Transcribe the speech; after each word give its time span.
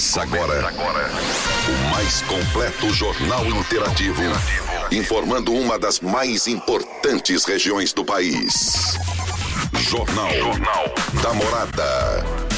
Começa 0.00 0.22
agora, 0.22 0.66
agora 0.66 1.10
o 1.68 1.90
mais 1.90 2.22
completo 2.22 2.88
jornal 2.88 3.44
interativo, 3.44 4.22
informando 4.90 5.52
uma 5.52 5.78
das 5.78 6.00
mais 6.00 6.46
importantes 6.46 7.44
regiões 7.44 7.92
do 7.92 8.02
país. 8.02 8.96
Jornal, 9.74 10.32
jornal 10.32 10.84
da 11.22 11.34
Morada. 11.34 12.49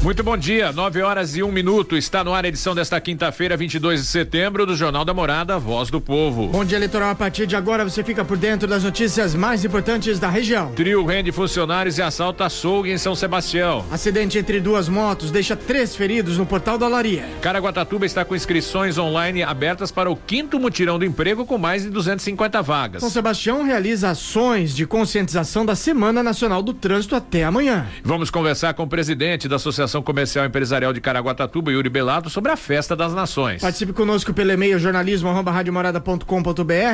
Muito 0.00 0.22
bom 0.22 0.36
dia, 0.36 0.70
9 0.70 1.02
horas 1.02 1.34
e 1.34 1.42
um 1.42 1.50
minuto. 1.50 1.96
Está 1.96 2.22
no 2.22 2.32
ar 2.32 2.44
a 2.44 2.48
edição 2.48 2.72
desta 2.72 3.00
quinta-feira, 3.00 3.56
22 3.56 4.00
de 4.00 4.06
setembro, 4.06 4.64
do 4.64 4.76
Jornal 4.76 5.04
da 5.04 5.12
Morada, 5.12 5.58
Voz 5.58 5.90
do 5.90 6.00
Povo. 6.00 6.46
Bom 6.46 6.64
dia, 6.64 6.78
eleitoral. 6.78 7.10
A 7.10 7.16
partir 7.16 7.48
de 7.48 7.56
agora 7.56 7.82
você 7.82 8.04
fica 8.04 8.24
por 8.24 8.36
dentro 8.36 8.68
das 8.68 8.84
notícias 8.84 9.34
mais 9.34 9.64
importantes 9.64 10.20
da 10.20 10.28
região. 10.28 10.70
Trio 10.70 11.04
rende 11.04 11.32
funcionários 11.32 11.98
e 11.98 12.02
assalta 12.02 12.46
açougue 12.46 12.92
em 12.92 12.96
São 12.96 13.16
Sebastião. 13.16 13.84
Acidente 13.90 14.38
entre 14.38 14.60
duas 14.60 14.88
motos 14.88 15.32
deixa 15.32 15.56
três 15.56 15.96
feridos 15.96 16.38
no 16.38 16.46
portal 16.46 16.78
da 16.78 16.86
Olaria. 16.86 17.28
Caraguatatuba 17.42 18.06
está 18.06 18.24
com 18.24 18.36
inscrições 18.36 18.98
online 18.98 19.42
abertas 19.42 19.90
para 19.90 20.08
o 20.08 20.14
quinto 20.14 20.60
mutirão 20.60 20.96
do 20.96 21.04
emprego 21.04 21.44
com 21.44 21.58
mais 21.58 21.82
de 21.82 21.90
250 21.90 22.62
vagas. 22.62 23.00
São 23.00 23.10
Sebastião 23.10 23.64
realiza 23.64 24.10
ações 24.10 24.76
de 24.76 24.86
conscientização 24.86 25.66
da 25.66 25.74
Semana 25.74 26.22
Nacional 26.22 26.62
do 26.62 26.72
Trânsito 26.72 27.16
até 27.16 27.42
amanhã. 27.42 27.88
Vamos 28.04 28.30
conversar 28.30 28.74
com 28.74 28.84
o 28.84 28.88
presidente 28.88 29.48
da 29.48 29.56
Associação 29.56 29.88
Associação 29.98 30.02
Comercial 30.02 30.44
e 30.44 30.48
Empresarial 30.48 30.92
de 30.92 31.00
Caraguatatuba, 31.00 31.70
Yuri 31.72 31.88
Belato, 31.88 32.28
sobre 32.30 32.52
a 32.52 32.56
Festa 32.56 32.94
das 32.96 33.12
Nações. 33.14 33.60
Participe 33.60 33.92
conosco 33.92 34.32
pelo 34.32 34.52
e-mail 34.52 34.78
jornalismo 34.78 35.28
arroba 35.28 35.50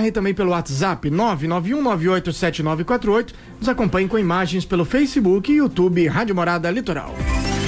e 0.04 0.10
também 0.10 0.32
pelo 0.34 0.50
WhatsApp 0.50 1.08
991987948. 1.10 3.32
Nos 3.58 3.68
acompanhe 3.68 4.08
com 4.08 4.18
imagens 4.18 4.64
pelo 4.64 4.84
Facebook 4.84 5.52
e 5.52 5.56
YouTube 5.56 6.08
Rádio 6.08 6.34
Morada 6.34 6.68
Litoral. 6.70 7.14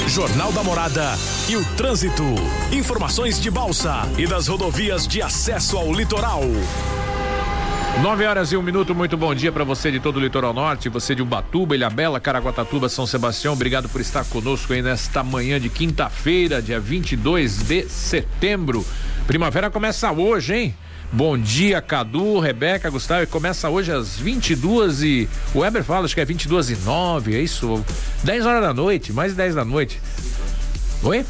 Jornal 0.09 0.51
da 0.53 0.63
Morada 0.63 1.15
e 1.49 1.57
o 1.57 1.65
trânsito. 1.77 2.23
Informações 2.73 3.41
de 3.41 3.51
Balsa 3.51 4.09
e 4.17 4.25
das 4.27 4.47
rodovias 4.49 5.07
de 5.07 5.21
acesso 5.21 5.77
ao 5.77 5.93
litoral. 5.93 6.41
9 8.03 8.27
horas 8.27 8.53
e 8.53 8.57
um 8.57 8.63
minuto, 8.63 8.95
muito 8.95 9.17
bom 9.17 9.35
dia 9.35 9.51
para 9.51 9.65
você 9.65 9.91
de 9.91 9.99
todo 9.99 10.19
o 10.19 10.21
litoral 10.21 10.53
norte, 10.53 10.89
você 10.89 11.15
de 11.15 11.23
Ubatuba, 11.23 11.75
Ilhabela, 11.75 12.21
Caraguatatuba, 12.21 12.91
São 12.91 13.07
Sebastião. 13.07 13.55
Obrigado 13.55 13.89
por 13.89 14.03
estar 14.03 14.23
conosco 14.27 14.75
aí 14.75 14.83
nesta 14.83 15.25
manhã 15.25 15.59
de 15.59 15.71
quinta-feira, 15.71 16.61
dia 16.61 16.79
22 16.79 17.63
de 17.63 17.89
setembro. 17.89 18.85
Primavera 19.27 19.71
começa 19.71 20.13
hoje, 20.13 20.55
hein? 20.55 20.75
Bom 21.11 21.39
dia, 21.39 21.81
Cadu, 21.81 22.39
Rebeca, 22.39 22.91
Gustavo. 22.91 23.23
E 23.23 23.27
começa 23.27 23.71
hoje 23.71 23.91
às 23.91 24.19
22 24.19 25.03
e. 25.03 25.29
O 25.55 25.61
Weber 25.61 25.83
fala, 25.83 26.05
acho 26.05 26.15
que 26.15 26.21
é 26.21 26.25
22 26.25 26.71
e 26.71 26.77
9, 26.77 27.35
é 27.35 27.41
isso? 27.41 27.83
10 28.25 28.45
horas 28.45 28.61
da 28.61 28.75
noite, 28.75 29.13
mais 29.13 29.33
de 29.33 29.39
10 29.39 29.55
da 29.55 29.65
noite. 29.65 30.01
Oi? 31.03 31.25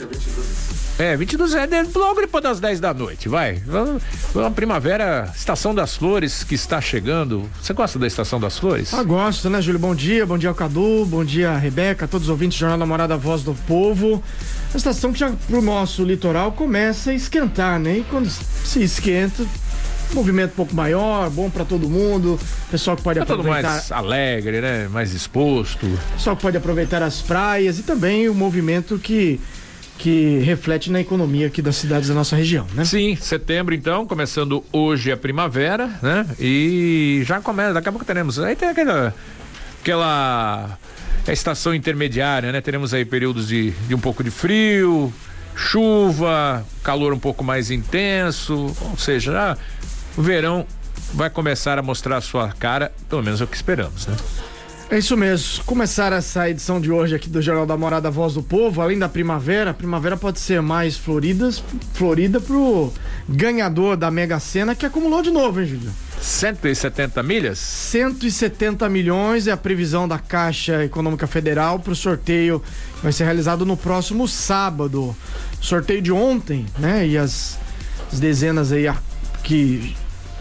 que 0.00 0.02
é 0.02 0.06
22 0.06 0.80
é, 1.00 1.16
22 1.16 1.54
é 1.54 1.98
logo 1.98 2.20
depois 2.20 2.42
das 2.42 2.60
10 2.60 2.78
da 2.80 2.92
noite, 2.92 3.28
vai. 3.28 3.54
Vamos, 3.66 4.02
vamos 4.34 4.54
primavera, 4.54 5.30
estação 5.34 5.74
das 5.74 5.96
flores 5.96 6.44
que 6.44 6.54
está 6.54 6.78
chegando. 6.80 7.48
Você 7.60 7.72
gosta 7.72 7.98
da 7.98 8.06
estação 8.06 8.38
das 8.38 8.58
flores? 8.58 8.92
Ah, 8.92 9.02
gosto, 9.02 9.48
né, 9.48 9.62
Júlio? 9.62 9.80
Bom 9.80 9.94
dia, 9.94 10.26
bom 10.26 10.36
dia 10.36 10.50
ao 10.50 10.54
Cadu, 10.54 11.06
bom 11.06 11.24
dia, 11.24 11.56
Rebeca, 11.56 12.06
todos 12.06 12.26
os 12.26 12.30
ouvintes 12.30 12.58
do 12.58 12.60
Jornal 12.60 12.78
Namorada 12.78 13.16
Voz 13.16 13.42
do 13.42 13.54
Povo. 13.66 14.22
A 14.74 14.76
estação 14.76 15.12
que 15.12 15.18
já 15.18 15.32
pro 15.46 15.62
nosso 15.62 16.04
litoral 16.04 16.52
começa 16.52 17.10
a 17.10 17.14
esquentar, 17.14 17.78
né? 17.78 17.98
E 17.98 18.04
quando 18.04 18.28
se 18.28 18.82
esquenta, 18.82 19.44
movimento 20.14 20.52
um 20.52 20.56
pouco 20.56 20.74
maior, 20.74 21.30
bom 21.30 21.48
para 21.48 21.64
todo 21.64 21.88
mundo, 21.88 22.38
pessoal 22.70 22.94
que 22.96 23.02
pode 23.02 23.18
é 23.18 23.22
aproveitar. 23.22 23.62
Todo 23.62 23.70
mais 23.70 23.92
alegre, 23.92 24.60
né? 24.60 24.88
Mais 24.88 25.14
exposto. 25.14 25.86
Pessoal 26.12 26.36
que 26.36 26.42
pode 26.42 26.56
aproveitar 26.56 27.02
as 27.02 27.22
praias 27.22 27.78
e 27.78 27.82
também 27.82 28.28
o 28.28 28.34
movimento 28.34 28.98
que 28.98 29.40
que 30.00 30.38
reflete 30.38 30.90
na 30.90 30.98
economia 30.98 31.46
aqui 31.46 31.60
das 31.60 31.76
cidades 31.76 32.08
da 32.08 32.14
nossa 32.14 32.34
região, 32.34 32.66
né? 32.74 32.86
Sim, 32.86 33.14
setembro 33.16 33.74
então, 33.74 34.06
começando 34.06 34.64
hoje 34.72 35.12
a 35.12 35.16
primavera, 35.16 35.90
né? 36.02 36.26
E 36.40 37.22
já 37.26 37.38
começa, 37.38 37.74
daqui 37.74 37.90
a 37.90 37.92
pouco 37.92 38.06
teremos, 38.06 38.38
aí 38.38 38.56
tem 38.56 38.70
aquela 38.70 39.14
aquela 39.82 40.78
estação 41.28 41.74
intermediária, 41.74 42.50
né? 42.50 42.62
Teremos 42.62 42.94
aí 42.94 43.04
períodos 43.04 43.48
de, 43.48 43.72
de 43.72 43.94
um 43.94 44.00
pouco 44.00 44.24
de 44.24 44.30
frio, 44.30 45.12
chuva, 45.54 46.64
calor 46.82 47.12
um 47.12 47.18
pouco 47.18 47.44
mais 47.44 47.70
intenso, 47.70 48.74
ou 48.80 48.96
seja, 48.96 49.32
já, 49.32 49.58
o 50.16 50.22
verão 50.22 50.66
vai 51.12 51.28
começar 51.28 51.78
a 51.78 51.82
mostrar 51.82 52.16
a 52.16 52.20
sua 52.22 52.48
cara, 52.52 52.90
pelo 53.06 53.22
menos 53.22 53.38
é 53.42 53.44
o 53.44 53.46
que 53.46 53.56
esperamos, 53.56 54.06
né? 54.06 54.16
É 54.90 54.98
isso 54.98 55.16
mesmo. 55.16 55.62
Começar 55.62 56.12
essa 56.12 56.50
edição 56.50 56.80
de 56.80 56.90
hoje 56.90 57.14
aqui 57.14 57.28
do 57.28 57.40
Jornal 57.40 57.64
da 57.64 57.76
Morada 57.76 58.10
Voz 58.10 58.34
do 58.34 58.42
Povo, 58.42 58.82
além 58.82 58.98
da 58.98 59.08
primavera, 59.08 59.70
a 59.70 59.74
primavera 59.74 60.16
pode 60.16 60.40
ser 60.40 60.60
mais 60.60 60.96
floridas, 60.96 61.62
florida 61.94 62.40
pro 62.40 62.92
ganhador 63.28 63.96
da 63.96 64.10
Mega 64.10 64.40
Sena 64.40 64.74
que 64.74 64.84
acumulou 64.84 65.22
de 65.22 65.30
novo, 65.30 65.60
hein, 65.60 65.66
Júlio? 65.68 65.92
170 66.20 67.22
milhas? 67.22 67.60
170 67.60 68.88
milhões 68.88 69.46
é 69.46 69.52
a 69.52 69.56
previsão 69.56 70.08
da 70.08 70.18
Caixa 70.18 70.84
Econômica 70.84 71.28
Federal 71.28 71.78
para 71.78 71.92
o 71.92 71.96
sorteio 71.96 72.58
que 72.96 73.02
vai 73.04 73.12
ser 73.12 73.22
realizado 73.22 73.64
no 73.64 73.76
próximo 73.76 74.26
sábado. 74.26 75.14
Sorteio 75.60 76.02
de 76.02 76.10
ontem, 76.10 76.66
né? 76.76 77.06
E 77.06 77.16
as, 77.16 77.60
as 78.12 78.18
dezenas 78.18 78.72
aí 78.72 78.92
que 79.44 79.94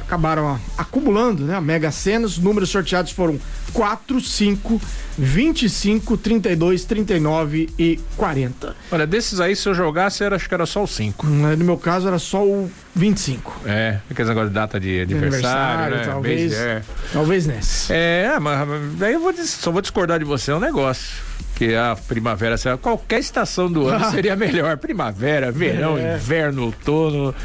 acabaram 0.09 0.59
acumulando, 0.75 1.45
né? 1.45 1.55
A 1.55 1.61
Mega 1.61 1.91
Sena, 1.91 2.25
os 2.25 2.39
números 2.39 2.71
sorteados 2.71 3.11
foram 3.11 3.39
4, 3.71 4.19
5, 4.19 4.81
25, 5.15 6.17
32, 6.17 6.83
39 6.83 7.69
e 7.77 7.99
40. 8.17 8.75
Olha, 8.91 9.05
desses 9.05 9.39
aí, 9.39 9.55
se 9.55 9.69
eu 9.69 9.75
jogasse, 9.75 10.23
era, 10.23 10.35
acho 10.35 10.47
que 10.49 10.53
era 10.55 10.65
só 10.65 10.83
o 10.83 10.87
5. 10.87 11.27
No 11.27 11.63
meu 11.63 11.77
caso, 11.77 12.07
era 12.07 12.17
só 12.17 12.43
o 12.43 12.71
25. 12.95 13.61
É, 13.65 13.99
aqueles 14.09 14.29
negócios 14.29 14.49
de 14.49 14.55
data 14.55 14.79
de 14.79 15.01
aniversário, 15.01 15.97
né? 15.97 16.03
talvez. 16.05 16.53
é. 16.53 16.81
Talvez 17.13 17.45
nesse. 17.45 17.93
É, 17.93 18.39
mas 18.41 18.67
daí 18.97 19.13
eu 19.13 19.19
vou, 19.19 19.33
só 19.33 19.71
vou 19.71 19.81
discordar 19.81 20.17
de 20.17 20.25
você, 20.25 20.49
é 20.49 20.55
um 20.55 20.59
negócio 20.59 21.29
que 21.59 21.75
a 21.75 21.93
primavera, 22.07 22.55
qualquer 22.77 23.19
estação 23.19 23.69
do 23.69 23.85
ano 23.89 24.05
seria 24.11 24.33
melhor. 24.33 24.77
Primavera, 24.77 25.51
verão, 25.51 25.97
é. 25.97 26.15
inverno, 26.15 26.67
outono. 26.67 27.35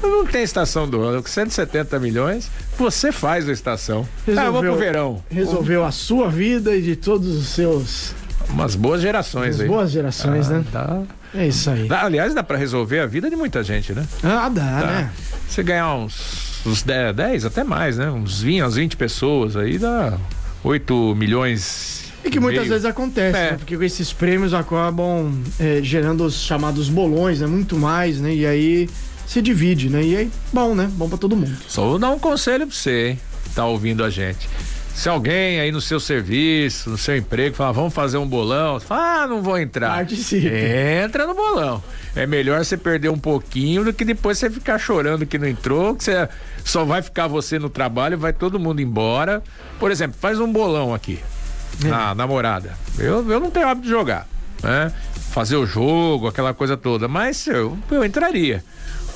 Não 0.00 0.24
tem 0.24 0.44
estação 0.44 0.88
do 0.88 1.02
ano. 1.02 1.20
Com 1.20 1.28
170 1.28 1.98
milhões, 1.98 2.48
você 2.78 3.10
faz 3.10 3.48
a 3.48 3.52
estação. 3.52 4.06
Resolveu, 4.24 4.48
ah, 4.48 4.52
vou 4.52 4.62
pro 4.62 4.76
verão. 4.76 5.24
Resolveu 5.28 5.84
a 5.84 5.90
sua 5.90 6.30
vida 6.30 6.76
e 6.76 6.80
de 6.80 6.94
todos 6.94 7.34
os 7.34 7.48
seus. 7.48 8.14
Umas 8.48 8.76
boas 8.76 9.02
gerações 9.02 9.56
Umas 9.56 9.60
aí. 9.60 9.66
Boas 9.66 9.90
gerações, 9.90 10.48
ah, 10.48 10.58
né? 10.58 10.64
Tá. 10.70 11.02
É 11.34 11.48
isso 11.48 11.68
aí. 11.68 11.88
Aliás, 11.90 12.32
dá 12.32 12.44
para 12.44 12.56
resolver 12.56 13.00
a 13.00 13.06
vida 13.06 13.28
de 13.28 13.34
muita 13.34 13.64
gente, 13.64 13.92
né? 13.92 14.06
Ah, 14.22 14.48
dá, 14.48 14.62
tá. 14.62 14.86
né? 14.86 15.10
Você 15.48 15.64
ganhar 15.64 15.92
uns, 15.92 16.64
uns 16.64 16.84
10, 16.84 17.16
10, 17.16 17.44
até 17.46 17.64
mais, 17.64 17.98
né? 17.98 18.08
Uns 18.12 18.42
20, 18.42 18.62
umas 18.62 18.76
20 18.76 18.96
pessoas 18.96 19.56
aí 19.56 19.76
dá 19.76 20.16
8 20.62 21.16
milhões 21.16 22.05
e 22.26 22.30
que 22.30 22.40
muitas 22.40 22.68
vezes 22.68 22.84
acontece, 22.84 23.38
é. 23.38 23.50
né? 23.52 23.56
Porque 23.56 23.74
esses 23.74 24.12
prêmios 24.12 24.52
acabam 24.52 25.32
é, 25.58 25.80
gerando 25.82 26.24
os 26.24 26.34
chamados 26.34 26.88
bolões, 26.88 27.40
né? 27.40 27.46
Muito 27.46 27.76
mais, 27.76 28.20
né? 28.20 28.34
E 28.34 28.46
aí 28.46 28.88
se 29.26 29.40
divide, 29.42 29.88
né? 29.88 30.02
E 30.02 30.16
aí, 30.16 30.30
bom, 30.52 30.74
né? 30.74 30.90
Bom 30.92 31.08
para 31.08 31.18
todo 31.18 31.36
mundo. 31.36 31.56
Só 31.68 31.82
vou 31.82 31.98
dar 31.98 32.10
um 32.10 32.18
conselho 32.18 32.66
pra 32.66 32.74
você, 32.74 33.08
hein? 33.08 33.20
Tá 33.54 33.64
ouvindo 33.64 34.04
a 34.04 34.10
gente. 34.10 34.48
Se 34.94 35.10
alguém 35.10 35.60
aí 35.60 35.70
no 35.70 35.80
seu 35.80 36.00
serviço, 36.00 36.88
no 36.88 36.96
seu 36.96 37.14
emprego, 37.18 37.54
fala, 37.54 37.70
vamos 37.70 37.92
fazer 37.92 38.16
um 38.16 38.26
bolão, 38.26 38.80
fala, 38.80 39.24
ah, 39.24 39.26
não 39.26 39.42
vou 39.42 39.58
entrar. 39.58 39.90
Participe. 39.90 40.48
Entra 40.48 41.26
no 41.26 41.34
bolão. 41.34 41.84
É 42.14 42.26
melhor 42.26 42.64
você 42.64 42.78
perder 42.78 43.10
um 43.10 43.18
pouquinho 43.18 43.84
do 43.84 43.92
que 43.92 44.06
depois 44.06 44.38
você 44.38 44.48
ficar 44.48 44.78
chorando 44.78 45.26
que 45.26 45.38
não 45.38 45.46
entrou, 45.46 45.94
que 45.94 46.02
você 46.02 46.26
só 46.64 46.82
vai 46.82 47.02
ficar 47.02 47.26
você 47.26 47.58
no 47.58 47.68
trabalho, 47.68 48.16
vai 48.16 48.32
todo 48.32 48.58
mundo 48.58 48.80
embora. 48.80 49.42
Por 49.78 49.90
exemplo, 49.90 50.16
faz 50.18 50.40
um 50.40 50.50
bolão 50.50 50.94
aqui 50.94 51.18
é. 51.22 51.35
Na 51.84 52.14
namorada. 52.14 52.72
Eu, 52.98 53.30
eu 53.30 53.40
não 53.40 53.50
tenho 53.50 53.68
hábito 53.68 53.86
de 53.86 53.92
jogar, 53.92 54.26
né? 54.62 54.92
Fazer 55.30 55.56
o 55.56 55.66
jogo, 55.66 56.28
aquela 56.28 56.54
coisa 56.54 56.76
toda, 56.76 57.08
mas 57.08 57.46
eu, 57.46 57.76
eu 57.90 58.04
entraria. 58.04 58.64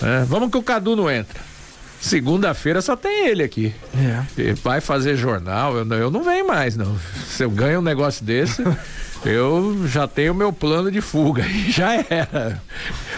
Né? 0.00 0.24
Vamos 0.28 0.50
que 0.50 0.58
o 0.58 0.62
Cadu 0.62 0.94
não 0.94 1.10
entra. 1.10 1.40
Segunda-feira 2.00 2.80
só 2.80 2.96
tem 2.96 3.28
ele 3.28 3.42
aqui. 3.42 3.74
É. 3.94 4.54
Vai 4.64 4.80
fazer 4.80 5.16
jornal, 5.16 5.76
eu, 5.76 5.86
eu 5.94 6.10
não 6.10 6.22
venho 6.22 6.46
mais, 6.46 6.74
não. 6.76 6.98
Se 7.26 7.44
eu 7.44 7.50
ganho 7.50 7.80
um 7.80 7.82
negócio 7.82 8.24
desse, 8.24 8.64
eu 9.24 9.86
já 9.86 10.08
tenho 10.08 10.34
meu 10.34 10.50
plano 10.50 10.90
de 10.90 11.02
fuga. 11.02 11.44
Já 11.68 11.94
era. 11.94 12.60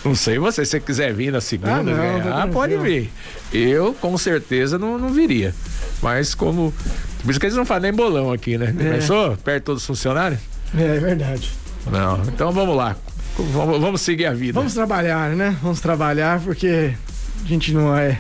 Não 0.05 0.17
sei 0.17 0.37
você, 0.39 0.65
se 0.65 0.73
você 0.73 0.81
quiser 0.81 1.15
vir 1.15 1.31
na 1.31 1.41
segunda, 1.41 1.77
ah, 1.77 1.83
não, 1.83 1.95
ganhar, 1.95 2.49
pode 2.49 2.77
vir. 2.77 3.13
Eu, 3.53 3.95
com 3.95 4.19
certeza, 4.19 4.79
não, 4.79 4.99
não 4.99 5.11
viria. 5.11 5.55
Mas 6.03 6.35
como 6.35 6.75
por 7.23 7.31
isso 7.31 7.41
que 7.41 7.47
eles 7.47 7.57
não 7.57 7.65
fazem 7.65 7.91
nem 7.91 7.93
bolão 7.93 8.33
aqui, 8.33 8.59
né? 8.59 8.75
É. 8.79 8.93
Pensou? 8.95 9.37
Perto 9.37 9.65
todos 9.65 9.83
os 9.83 9.87
funcionários? 9.87 10.41
É, 10.77 10.97
é 10.97 11.01
verdade. 11.01 11.51
Não, 11.91 12.23
então 12.25 12.53
vamos 12.53 12.77
lá. 12.77 12.97
Vamos, 13.37 13.81
vamos 13.81 14.01
seguir 14.01 14.27
a 14.27 14.35
vida. 14.35 14.53
Vamos 14.53 14.75
trabalhar, 14.75 15.31
né? 15.31 15.57
Vamos 15.63 15.81
trabalhar 15.81 16.41
porque 16.41 16.95
a 17.45 17.49
gente 17.49 17.73
não 17.73 17.97
é. 17.97 18.19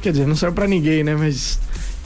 Quer 0.00 0.12
dizer, 0.12 0.26
não 0.26 0.36
serve 0.36 0.54
pra 0.54 0.66
ninguém, 0.66 1.04
né? 1.04 1.14
Mas 1.14 1.58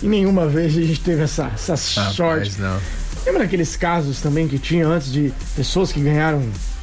em 0.02 0.08
nenhuma 0.08 0.46
vez 0.46 0.76
a 0.76 0.80
gente 0.80 1.00
teve 1.00 1.22
essa, 1.22 1.50
essa 1.54 1.74
ah, 1.74 2.10
sorte. 2.10 2.60
Não. 2.60 2.78
Lembra 3.24 3.44
aqueles 3.44 3.76
casos 3.76 4.20
também 4.20 4.48
que 4.48 4.58
tinha 4.58 4.86
antes 4.86 5.12
de 5.12 5.32
pessoas 5.54 5.92
que 5.92 6.00
ganharam 6.00 6.42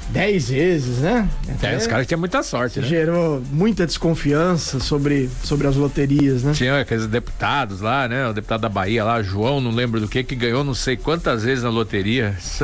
dez 0.10 0.50
vezes, 0.50 1.00
né? 1.00 1.28
É, 1.62 1.76
os 1.76 1.88
caras 1.88 2.08
tinham 2.08 2.20
muita 2.20 2.42
sorte, 2.44 2.80
né? 2.80 2.88
Gerou 2.88 3.42
muita 3.52 3.86
desconfiança 3.86 4.80
sobre, 4.80 5.30
sobre 5.44 5.68
as 5.68 5.76
loterias, 5.76 6.44
né? 6.44 6.54
Tinha 6.54 6.80
aqueles 6.80 7.08
deputados 7.08 7.82
lá, 7.82 8.08
né? 8.08 8.28
O 8.28 8.34
deputado 8.34 8.62
da 8.62 8.70
Bahia 8.70 9.04
lá, 9.04 9.22
João, 9.22 9.60
não 9.60 9.72
lembro 9.72 10.00
do 10.00 10.08
que, 10.08 10.24
que 10.24 10.36
ganhou 10.36 10.64
não 10.64 10.74
sei 10.74 10.96
quantas 10.96 11.44
vezes 11.44 11.64
na 11.64 11.70
loteria. 11.70 12.36
Isso, 12.40 12.64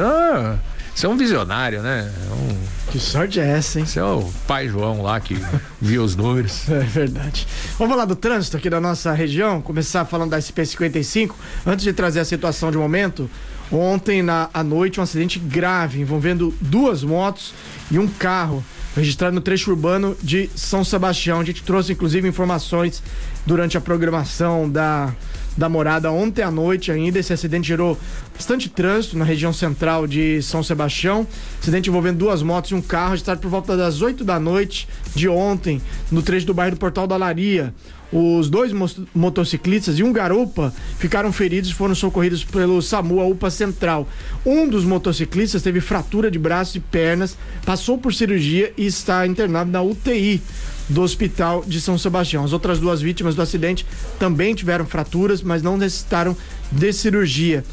isso 0.95 1.05
é 1.05 1.09
um 1.09 1.17
visionário, 1.17 1.81
né? 1.81 2.11
É 2.29 2.33
um... 2.33 2.91
Que 2.91 2.99
sorte 2.99 3.39
é 3.39 3.47
essa, 3.47 3.79
hein? 3.79 3.85
Isso 3.85 3.99
é 3.99 4.03
o 4.03 4.31
pai 4.47 4.67
João 4.67 5.01
lá 5.01 5.19
que 5.19 5.35
viu 5.81 6.03
os 6.03 6.15
números. 6.15 6.63
É 6.69 6.79
verdade. 6.79 7.47
Vamos 7.77 7.93
falar 7.93 8.05
do 8.05 8.15
trânsito 8.15 8.57
aqui 8.57 8.69
da 8.69 8.79
nossa 8.79 9.11
região, 9.13 9.61
começar 9.61 10.05
falando 10.05 10.31
da 10.31 10.37
SP55. 10.37 11.31
Antes 11.65 11.83
de 11.83 11.93
trazer 11.93 12.19
a 12.19 12.25
situação 12.25 12.71
de 12.71 12.77
momento, 12.77 13.29
Ontem 13.73 14.21
na, 14.21 14.51
à 14.53 14.63
noite, 14.63 14.99
um 14.99 15.03
acidente 15.03 15.39
grave 15.39 15.99
envolvendo 15.99 16.53
duas 16.61 17.03
motos 17.03 17.55
e 17.89 17.97
um 17.97 18.07
carro 18.07 18.63
registrado 18.95 19.33
no 19.33 19.41
trecho 19.41 19.71
urbano 19.71 20.15
de 20.21 20.47
São 20.55 20.83
Sebastião. 20.83 21.39
A 21.39 21.43
gente 21.43 21.63
trouxe 21.63 21.91
inclusive 21.91 22.27
informações 22.27 23.01
durante 23.47 23.75
a 23.75 23.81
programação 23.81 24.69
da, 24.69 25.11
da 25.57 25.67
morada 25.67 26.11
ontem 26.11 26.43
à 26.43 26.51
noite 26.51 26.91
ainda. 26.91 27.17
Esse 27.17 27.33
acidente 27.33 27.67
gerou 27.67 27.97
bastante 28.35 28.69
trânsito 28.69 29.17
na 29.17 29.25
região 29.25 29.51
central 29.51 30.05
de 30.05 30.39
São 30.43 30.61
Sebastião. 30.61 31.25
Acidente 31.59 31.89
envolvendo 31.89 32.19
duas 32.19 32.43
motos 32.43 32.69
e 32.69 32.75
um 32.75 32.81
carro, 32.81 33.11
registrado 33.11 33.41
por 33.41 33.49
volta 33.49 33.75
das 33.75 34.03
8 34.03 34.23
da 34.23 34.39
noite 34.39 34.87
de 35.15 35.27
ontem, 35.27 35.81
no 36.11 36.21
trecho 36.21 36.45
do 36.45 36.53
bairro 36.53 36.75
do 36.75 36.79
Portal 36.79 37.07
da 37.07 37.17
Laria. 37.17 37.73
Os 38.13 38.47
dois 38.47 38.71
motociclistas 39.15 39.97
e 39.97 40.03
um 40.03 40.13
garupa 40.13 40.71
ficaram 40.99 41.33
feridos 41.33 41.71
e 41.71 41.73
foram 41.73 41.95
socorridos 41.95 42.43
pelo 42.43 42.79
SAMU, 42.79 43.19
a 43.19 43.25
UPA 43.25 43.49
Central. 43.49 44.07
Um 44.45 44.69
dos 44.69 44.85
motociclistas 44.85 45.63
teve 45.63 45.81
fratura 45.81 46.29
de 46.29 46.37
braços 46.37 46.75
e 46.75 46.79
pernas, 46.79 47.35
passou 47.65 47.97
por 47.97 48.13
cirurgia 48.13 48.71
e 48.77 48.85
está 48.85 49.25
internado 49.25 49.71
na 49.71 49.81
UTI 49.81 50.39
do 50.87 51.01
Hospital 51.01 51.63
de 51.65 51.81
São 51.81 51.97
Sebastião. 51.97 52.43
As 52.43 52.53
outras 52.53 52.77
duas 52.77 53.01
vítimas 53.01 53.33
do 53.33 53.41
acidente 53.41 53.83
também 54.19 54.53
tiveram 54.53 54.85
fraturas, 54.85 55.41
mas 55.41 55.63
não 55.63 55.75
necessitaram 55.75 56.37
de 56.71 56.93
cirurgia. 56.93 57.63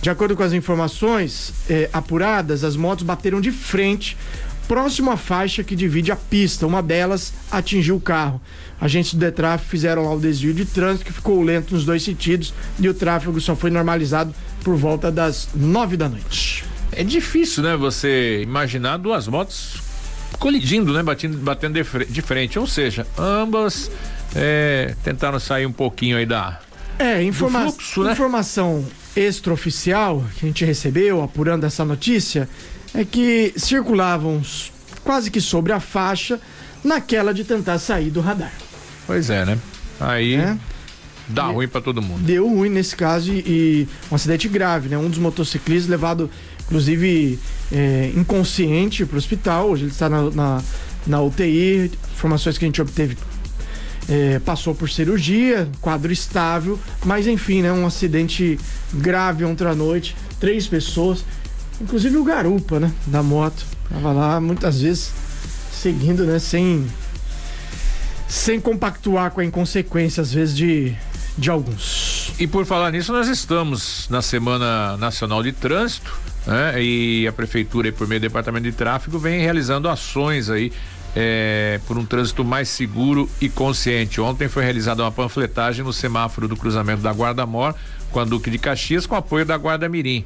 De 0.00 0.10
acordo 0.10 0.36
com 0.36 0.44
as 0.44 0.52
informações 0.52 1.52
eh, 1.68 1.90
apuradas, 1.92 2.62
as 2.62 2.76
motos 2.76 3.04
bateram 3.04 3.40
de 3.40 3.50
frente 3.50 4.16
próximo 4.68 5.10
à 5.10 5.16
faixa 5.16 5.64
que 5.64 5.74
divide 5.74 6.12
a 6.12 6.16
pista. 6.16 6.66
Uma 6.66 6.82
delas 6.82 7.32
atingiu 7.50 7.96
o 7.96 8.00
carro. 8.00 8.40
Agentes 8.80 9.14
do 9.14 9.20
Detraf 9.20 9.64
fizeram 9.64 10.04
lá 10.04 10.14
o 10.14 10.20
desvio 10.20 10.54
de 10.54 10.64
trânsito 10.64 11.06
que 11.06 11.12
ficou 11.12 11.42
lento 11.42 11.74
nos 11.74 11.84
dois 11.84 12.02
sentidos 12.02 12.54
e 12.78 12.88
o 12.88 12.94
tráfego 12.94 13.40
só 13.40 13.56
foi 13.56 13.70
normalizado 13.70 14.32
por 14.62 14.76
volta 14.76 15.10
das 15.10 15.48
nove 15.54 15.96
da 15.96 16.08
noite. 16.08 16.64
É 16.92 17.02
difícil, 17.02 17.62
né? 17.62 17.76
Você 17.76 18.42
imaginar 18.42 18.98
duas 18.98 19.26
motos 19.26 19.80
colidindo, 20.38 20.92
né? 20.92 21.02
Batendo, 21.02 21.38
batendo 21.38 21.74
de 22.08 22.22
frente. 22.22 22.58
Ou 22.58 22.66
seja, 22.66 23.06
ambas 23.18 23.90
é, 24.34 24.94
tentaram 25.02 25.40
sair 25.40 25.66
um 25.66 25.72
pouquinho 25.72 26.16
aí 26.16 26.26
da. 26.26 26.60
É, 26.98 27.22
informa 27.22 27.60
fluxo, 27.62 28.02
né? 28.02 28.12
informação 28.12 28.84
extraoficial 29.16 30.24
que 30.36 30.46
a 30.46 30.48
gente 30.48 30.64
recebeu 30.64 31.22
apurando 31.22 31.64
essa 31.64 31.84
notícia 31.84 32.48
é 32.94 33.04
que 33.04 33.52
circulavam 33.56 34.42
quase 35.04 35.30
que 35.30 35.40
sobre 35.40 35.72
a 35.72 35.80
faixa 35.80 36.40
naquela 36.82 37.32
de 37.32 37.44
tentar 37.44 37.78
sair 37.78 38.10
do 38.10 38.20
radar. 38.20 38.52
Pois 39.06 39.30
é, 39.30 39.44
né? 39.44 39.58
Aí 40.00 40.34
é. 40.34 40.56
dá 41.28 41.48
e 41.48 41.52
ruim 41.52 41.68
para 41.68 41.80
todo 41.80 42.02
mundo. 42.02 42.22
Deu 42.22 42.48
ruim 42.48 42.68
nesse 42.68 42.94
caso 42.94 43.32
e, 43.32 43.38
e, 43.38 43.88
um 44.10 44.14
acidente 44.14 44.48
grave, 44.48 44.88
né? 44.88 44.98
Um 44.98 45.08
dos 45.08 45.18
motociclistas 45.18 45.88
levado, 45.88 46.30
inclusive, 46.66 47.38
é, 47.72 48.12
inconsciente 48.14 49.04
para 49.04 49.14
o 49.14 49.18
hospital. 49.18 49.70
Hoje 49.70 49.84
ele 49.84 49.92
está 49.92 50.08
na, 50.08 50.30
na, 50.30 50.62
na, 51.06 51.22
UTI. 51.22 51.90
Informações 52.12 52.58
que 52.58 52.64
a 52.64 52.68
gente 52.68 52.82
obteve. 52.82 53.16
É, 54.10 54.38
passou 54.38 54.74
por 54.74 54.88
cirurgia, 54.88 55.68
quadro 55.82 56.10
estável, 56.10 56.78
mas 57.04 57.26
enfim, 57.26 57.60
né? 57.60 57.72
Um 57.72 57.86
acidente 57.86 58.58
grave 58.94 59.44
ontem 59.44 59.66
à 59.66 59.74
noite, 59.74 60.16
três 60.40 60.66
pessoas. 60.66 61.24
Inclusive 61.80 62.16
o 62.16 62.24
garupa, 62.24 62.80
né? 62.80 62.92
Da 63.06 63.22
moto. 63.22 63.64
Tava 63.88 64.12
lá 64.12 64.40
muitas 64.40 64.80
vezes 64.80 65.12
seguindo, 65.72 66.24
né? 66.24 66.38
Sem. 66.38 66.86
Sem 68.26 68.60
compactuar 68.60 69.30
com 69.30 69.40
a 69.40 69.44
inconsequência, 69.44 70.20
às 70.20 70.32
vezes, 70.32 70.54
de, 70.54 70.94
de 71.38 71.48
alguns. 71.48 72.32
E 72.38 72.46
por 72.46 72.66
falar 72.66 72.90
nisso, 72.90 73.10
nós 73.10 73.26
estamos 73.26 74.06
na 74.10 74.20
Semana 74.20 74.98
Nacional 74.98 75.42
de 75.42 75.52
Trânsito, 75.52 76.12
né? 76.46 76.82
E 76.82 77.26
a 77.26 77.32
Prefeitura, 77.32 77.90
por 77.90 78.06
meio 78.06 78.20
do 78.20 78.24
Departamento 78.24 78.64
de 78.64 78.72
Tráfego, 78.72 79.18
vem 79.18 79.40
realizando 79.40 79.88
ações 79.88 80.50
aí 80.50 80.70
é, 81.16 81.80
por 81.86 81.96
um 81.96 82.04
trânsito 82.04 82.44
mais 82.44 82.68
seguro 82.68 83.28
e 83.40 83.48
consciente. 83.48 84.20
Ontem 84.20 84.46
foi 84.46 84.62
realizada 84.62 85.02
uma 85.02 85.10
panfletagem 85.10 85.84
no 85.84 85.92
semáforo 85.92 86.46
do 86.46 86.56
cruzamento 86.56 87.02
da 87.02 87.12
Guarda 87.12 87.46
Mor 87.46 87.74
com 88.10 88.20
a 88.20 88.24
Duque 88.24 88.50
de 88.50 88.58
Caxias, 88.58 89.06
com 89.06 89.14
apoio 89.14 89.44
da 89.44 89.56
Guarda 89.56 89.88
Mirim. 89.88 90.24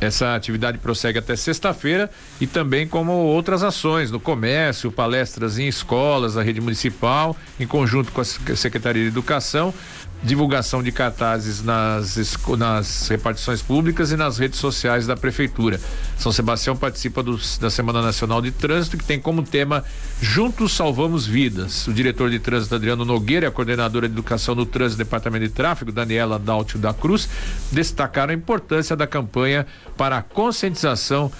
Essa 0.00 0.36
atividade 0.36 0.78
prossegue 0.78 1.18
até 1.18 1.34
sexta-feira 1.34 2.08
e 2.40 2.46
também 2.46 2.86
como 2.86 3.12
outras 3.12 3.64
ações 3.64 4.10
no 4.10 4.20
comércio, 4.20 4.92
palestras 4.92 5.58
em 5.58 5.66
escolas, 5.66 6.36
a 6.36 6.42
rede 6.42 6.60
municipal, 6.60 7.36
em 7.58 7.66
conjunto 7.66 8.12
com 8.12 8.20
a 8.20 8.24
Secretaria 8.24 9.02
de 9.02 9.08
Educação, 9.08 9.74
divulgação 10.22 10.82
de 10.82 10.90
cartazes 10.90 11.62
nas, 11.62 12.16
nas 12.56 13.08
repartições 13.08 13.62
públicas 13.62 14.10
e 14.10 14.16
nas 14.16 14.38
redes 14.38 14.58
sociais 14.58 15.06
da 15.06 15.16
Prefeitura. 15.16 15.80
São 16.16 16.32
Sebastião 16.32 16.76
participa 16.76 17.22
do, 17.22 17.38
da 17.60 17.70
Semana 17.70 18.02
Nacional 18.02 18.42
de 18.42 18.50
Trânsito, 18.50 18.96
que 18.96 19.04
tem 19.04 19.20
como 19.20 19.42
tema 19.42 19.84
Juntos 20.20 20.72
Salvamos 20.72 21.26
Vidas. 21.26 21.86
O 21.86 21.92
diretor 21.92 22.30
de 22.30 22.38
trânsito, 22.38 22.74
Adriano 22.74 23.04
Nogueira, 23.04 23.46
e 23.46 23.48
a 23.48 23.50
coordenadora 23.50 24.08
de 24.08 24.14
Educação 24.14 24.54
no 24.54 24.66
Trânsito 24.66 24.98
Departamento 24.98 25.46
de 25.46 25.52
Tráfego, 25.52 25.92
Daniela 25.92 26.38
Daltio 26.38 26.78
da 26.78 26.92
Cruz, 26.92 27.28
destacaram 27.70 28.32
a 28.32 28.36
importância 28.36 28.96
da 28.96 29.06
campanha 29.06 29.66
para 29.96 30.18
a 30.18 30.22
conscientização 30.22 31.30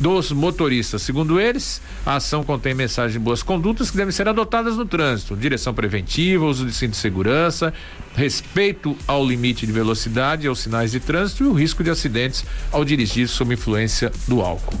dos 0.00 0.32
motoristas. 0.32 1.02
Segundo 1.02 1.38
eles, 1.38 1.80
a 2.04 2.16
ação 2.16 2.42
contém 2.42 2.74
mensagens 2.74 3.12
de 3.12 3.18
boas 3.18 3.42
condutas 3.42 3.90
que 3.90 3.96
devem 3.96 4.10
ser 4.10 4.26
adotadas 4.26 4.76
no 4.76 4.86
trânsito: 4.86 5.36
direção 5.36 5.74
preventiva, 5.74 6.44
uso 6.46 6.64
de 6.64 6.72
cinto 6.72 6.92
de 6.92 6.96
segurança, 6.96 7.72
respeito 8.16 8.96
ao 9.06 9.24
limite 9.24 9.66
de 9.66 9.72
velocidade, 9.72 10.48
aos 10.48 10.60
sinais 10.60 10.90
de 10.90 10.98
trânsito 10.98 11.44
e 11.44 11.46
o 11.46 11.52
risco 11.52 11.84
de 11.84 11.90
acidentes 11.90 12.44
ao 12.72 12.84
dirigir 12.84 13.28
sob 13.28 13.52
influência 13.52 14.10
do 14.26 14.40
álcool. 14.40 14.78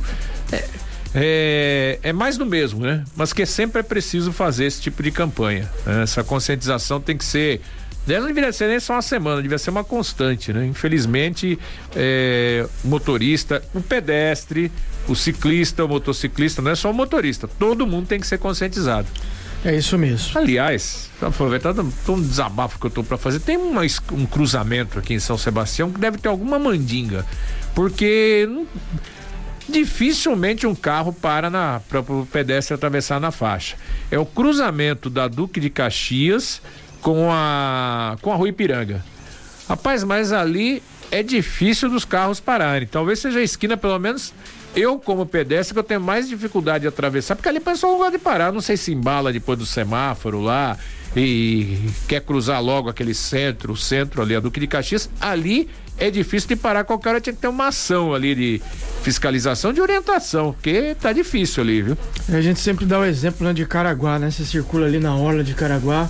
É, 0.50 0.68
é, 1.14 1.98
é, 2.02 2.12
mais 2.12 2.36
do 2.38 2.46
mesmo, 2.46 2.80
né? 2.80 3.04
Mas 3.14 3.32
que 3.32 3.44
sempre 3.44 3.80
é 3.80 3.82
preciso 3.82 4.32
fazer 4.32 4.64
esse 4.64 4.80
tipo 4.80 5.02
de 5.02 5.10
campanha. 5.10 5.68
Essa 6.02 6.24
conscientização 6.24 7.00
tem 7.00 7.16
que 7.16 7.24
ser 7.24 7.60
não 8.06 8.26
deveria 8.26 8.52
ser 8.52 8.68
nem 8.68 8.80
só 8.80 8.94
uma 8.94 9.02
semana, 9.02 9.42
devia 9.42 9.58
ser 9.58 9.70
uma 9.70 9.84
constante, 9.84 10.52
né? 10.52 10.66
Infelizmente, 10.66 11.58
é, 11.94 12.66
o 12.84 12.88
motorista, 12.88 13.62
o 13.74 13.80
pedestre, 13.80 14.72
o 15.06 15.14
ciclista, 15.14 15.84
o 15.84 15.88
motociclista, 15.88 16.62
não 16.62 16.70
é 16.70 16.74
só 16.74 16.90
o 16.90 16.94
motorista, 16.94 17.46
todo 17.46 17.86
mundo 17.86 18.06
tem 18.06 18.18
que 18.18 18.26
ser 18.26 18.38
conscientizado. 18.38 19.06
É 19.64 19.76
isso 19.76 19.98
mesmo. 19.98 20.38
Aliás, 20.38 21.10
aproveitando 21.20 21.92
um 22.08 22.20
desabafo 22.20 22.78
que 22.78 22.86
eu 22.86 22.90
tô 22.90 23.04
para 23.04 23.18
fazer, 23.18 23.40
tem 23.40 23.58
uma, 23.58 23.82
um 24.12 24.24
cruzamento 24.24 24.98
aqui 24.98 25.12
em 25.12 25.18
São 25.18 25.36
Sebastião 25.36 25.90
que 25.90 26.00
deve 26.00 26.16
ter 26.16 26.28
alguma 26.28 26.58
mandinga, 26.58 27.26
porque 27.74 28.48
não, 28.48 28.66
dificilmente 29.68 30.66
um 30.66 30.74
carro 30.74 31.12
para 31.12 31.80
para 31.88 32.00
o 32.00 32.26
pedestre 32.26 32.74
atravessar 32.74 33.20
na 33.20 33.30
faixa. 33.30 33.76
É 34.10 34.18
o 34.18 34.24
cruzamento 34.24 35.10
da 35.10 35.28
Duque 35.28 35.60
de 35.60 35.68
Caxias 35.68 36.62
com 37.00 37.30
a 37.30 38.16
com 38.20 38.32
a 38.32 38.36
Rua 38.36 38.48
Ipiranga. 38.48 39.04
Rapaz, 39.68 40.02
mas 40.04 40.32
ali 40.32 40.82
é 41.10 41.22
difícil 41.22 41.88
dos 41.88 42.04
carros 42.04 42.40
pararem. 42.40 42.86
Talvez 42.86 43.18
seja 43.18 43.38
a 43.38 43.42
esquina, 43.42 43.76
pelo 43.76 43.98
menos 43.98 44.32
eu, 44.74 44.98
como 44.98 45.26
pedestre, 45.26 45.74
que 45.74 45.78
eu 45.78 45.84
tenho 45.84 46.00
mais 46.00 46.28
dificuldade 46.28 46.82
de 46.82 46.88
atravessar, 46.88 47.34
porque 47.34 47.48
ali 47.48 47.58
o 47.58 47.62
pessoal 47.62 47.96
gosta 47.96 48.12
de 48.12 48.18
parar. 48.18 48.52
Não 48.52 48.60
sei 48.60 48.76
se 48.76 48.92
embala 48.92 49.32
depois 49.32 49.58
do 49.58 49.66
semáforo 49.66 50.40
lá 50.40 50.78
e 51.16 51.78
quer 52.06 52.20
cruzar 52.20 52.62
logo 52.62 52.88
aquele 52.88 53.14
centro, 53.14 53.72
o 53.72 53.76
centro 53.76 54.22
ali, 54.22 54.36
a 54.36 54.40
Duque 54.40 54.60
de 54.60 54.66
Caxias. 54.68 55.10
Ali 55.20 55.68
é 55.98 56.10
difícil 56.10 56.48
de 56.48 56.56
parar. 56.56 56.84
Qualquer 56.84 57.10
hora 57.10 57.20
tinha 57.20 57.34
que 57.34 57.40
ter 57.40 57.48
uma 57.48 57.68
ação 57.68 58.14
ali 58.14 58.34
de 58.34 58.62
fiscalização, 59.02 59.72
de 59.72 59.80
orientação, 59.80 60.52
porque 60.52 60.94
tá 61.00 61.12
difícil 61.12 61.62
ali, 61.64 61.82
viu? 61.82 61.98
A 62.28 62.40
gente 62.40 62.60
sempre 62.60 62.86
dá 62.86 63.00
o 63.00 63.04
exemplo 63.04 63.44
né, 63.44 63.52
de 63.52 63.66
Caraguá, 63.66 64.18
né? 64.18 64.30
Você 64.30 64.44
circula 64.44 64.86
ali 64.86 65.00
na 65.00 65.16
orla 65.16 65.42
de 65.42 65.54
Caraguá 65.54 66.08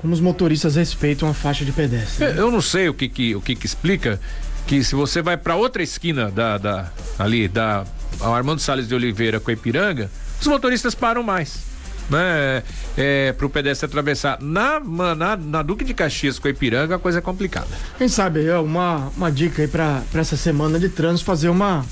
como 0.00 0.14
os 0.14 0.20
motoristas 0.20 0.76
respeitam 0.76 1.28
a 1.28 1.34
faixa 1.34 1.64
de 1.64 1.72
pedestre. 1.72 2.26
Né? 2.26 2.34
Eu 2.36 2.50
não 2.50 2.60
sei 2.60 2.88
o 2.88 2.94
que 2.94 3.08
que, 3.08 3.34
o 3.34 3.40
que, 3.40 3.54
que 3.54 3.66
explica 3.66 4.20
que 4.66 4.82
se 4.82 4.94
você 4.94 5.20
vai 5.20 5.36
para 5.36 5.56
outra 5.56 5.82
esquina 5.82 6.30
da, 6.30 6.56
da 6.56 6.90
ali 7.18 7.48
da 7.48 7.84
Armando 8.20 8.60
Salles 8.60 8.88
de 8.88 8.94
Oliveira 8.94 9.40
com 9.40 9.50
a 9.50 9.54
Ipiranga, 9.54 10.10
os 10.40 10.46
motoristas 10.46 10.94
param 10.94 11.22
mais. 11.22 11.68
Né? 12.08 12.62
É, 12.96 13.32
para 13.32 13.46
o 13.46 13.50
pedestre 13.50 13.86
atravessar 13.86 14.38
na, 14.40 14.80
na, 14.80 15.36
na, 15.36 15.62
Duque 15.62 15.84
de 15.84 15.94
Caxias 15.94 16.38
com 16.38 16.48
a 16.48 16.50
Ipiranga, 16.50 16.96
a 16.96 16.98
coisa 16.98 17.18
é 17.18 17.22
complicada. 17.22 17.68
Quem 17.98 18.08
sabe 18.08 18.44
é 18.44 18.58
uma, 18.58 19.12
uma 19.16 19.30
dica 19.30 19.62
aí 19.62 19.68
para 19.68 20.02
essa 20.14 20.36
semana 20.36 20.78
de 20.78 20.88
trânsito 20.88 21.24
fazer 21.24 21.48
uma 21.48 21.84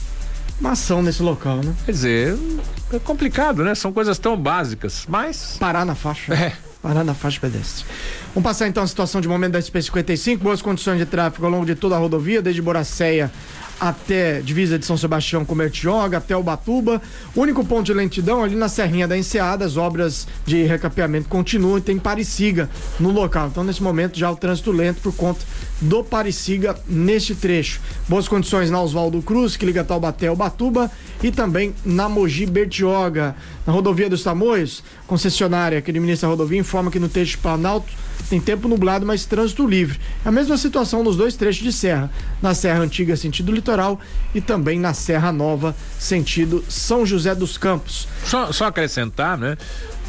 uma 0.60 0.72
ação 0.72 1.02
nesse 1.02 1.22
local, 1.22 1.58
né? 1.58 1.72
Quer 1.84 1.92
dizer, 1.92 2.38
é 2.92 2.98
complicado, 2.98 3.62
né? 3.62 3.76
São 3.76 3.92
coisas 3.92 4.18
tão 4.18 4.36
básicas, 4.36 5.04
mas. 5.08 5.56
Parar 5.56 5.84
na 5.84 5.94
faixa. 5.94 6.34
É. 6.34 6.52
Parar 6.82 7.02
na 7.04 7.14
faixa 7.14 7.40
pedestre. 7.40 7.85
Vamos 8.35 8.49
passar 8.49 8.68
então 8.68 8.82
a 8.82 8.87
situação 8.87 9.20
de 9.20 9.26
momento 9.26 9.52
da 9.52 9.58
SP-55. 9.58 10.38
Boas 10.38 10.62
condições 10.62 10.99
de 10.99 11.06
tráfego 11.06 11.44
ao 11.47 11.50
longo 11.50 11.66
de 11.66 11.75
toda 11.75 11.97
a 11.97 11.99
rodovia, 11.99 12.40
desde 12.40 12.62
Boracéia 12.62 13.30
até 13.80 14.40
divisa 14.40 14.78
de 14.78 14.85
São 14.85 14.97
Sebastião 14.97 15.44
com 15.44 15.54
Mertioga, 15.54 16.18
até 16.18 16.37
Ubatuba. 16.37 17.00
O 17.35 17.40
único 17.40 17.64
ponto 17.64 17.87
de 17.87 17.94
lentidão 17.94 18.42
ali 18.42 18.56
na 18.56 18.68
Serrinha 18.68 19.06
da 19.06 19.16
Enseada, 19.16 19.64
as 19.64 19.76
obras 19.76 20.26
de 20.44 20.64
recapeamento 20.64 21.28
continuam 21.28 21.78
e 21.78 21.80
tem 21.80 21.99
Pariciga 21.99 22.68
no 22.99 23.11
local. 23.11 23.49
Então, 23.49 23.64
nesse 23.64 23.82
momento, 23.82 24.18
já 24.18 24.30
o 24.30 24.37
trânsito 24.37 24.73
lento 24.73 25.00
por 25.00 25.14
conta 25.14 25.44
do 25.80 26.02
Pariciga 26.02 26.76
neste 26.88 27.35
trecho. 27.35 27.80
Boas 28.08 28.26
condições 28.26 28.70
na 28.70 28.80
Oswaldo 28.82 29.23
Cruz, 29.23 29.56
que 29.56 29.66
liga 29.66 29.85
Taubaté 29.85 30.26
ao 30.26 30.37
Batuba, 30.37 30.90
e 31.23 31.30
também 31.30 31.75
na 31.85 32.08
Mogi 32.08 32.47
Bertioga. 32.47 33.37
Na 33.66 33.73
rodovia 33.73 34.08
dos 34.08 34.23
Tamoios, 34.23 34.82
concessionária 35.06 35.80
que 35.80 35.90
administra 35.90 36.28
a 36.28 36.30
rodovia 36.30 36.58
informa 36.58 36.90
que 36.90 36.99
no 36.99 37.08
trecho 37.08 37.38
Planalto 37.38 37.92
tem 38.25 38.40
tempo 38.40 38.68
nublado, 38.68 39.06
mas 39.06 39.25
trânsito 39.25 39.66
livre. 39.66 39.98
É 40.25 40.28
a 40.28 40.32
mesma 40.32 40.56
situação 40.56 41.02
nos 41.02 41.16
dois 41.16 41.37
trechos 41.37 41.62
de 41.62 41.72
serra, 41.72 42.10
na 42.42 42.54
Serra 42.54 42.80
Antiga, 42.80 43.16
sentido 43.16 43.52
litoral, 43.52 44.00
e 44.34 44.40
também 44.40 44.78
na 44.78 44.94
Serra 44.94 45.32
Nova, 45.32 45.75
sentido 45.98 46.64
São 46.68 47.04
José 47.04 47.34
dos 47.34 47.56
Campos. 47.56 48.08
Só, 48.25 48.52
só 48.52 48.66
acrescentar, 48.66 49.38
né? 49.38 49.56